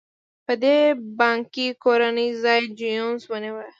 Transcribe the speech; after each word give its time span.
په 0.45 0.53
دې 0.63 0.79
بانکي 1.19 1.67
کورنۍ 1.83 2.29
ځای 2.43 2.61
جینوس 2.79 3.23
ونیوه. 3.27 3.63